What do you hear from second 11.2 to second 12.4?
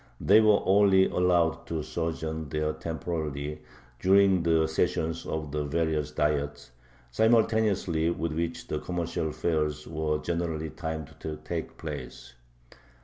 take place.